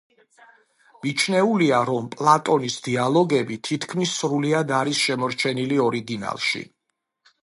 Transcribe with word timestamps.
მიჩნეულია, 1.01 1.81
რომ 1.89 2.07
პლატონის 2.13 2.77
დიალოგები 2.87 3.57
თითქმის 3.69 4.13
სრულიად 4.23 4.73
არის 4.79 5.03
შემორჩენილი 5.05 5.79
ორიგინალში. 5.89 6.63